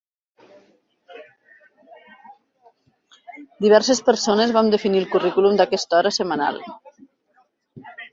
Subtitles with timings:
[3.65, 6.59] Diverses persones vam definir el currículum d'aquesta hora setmanal.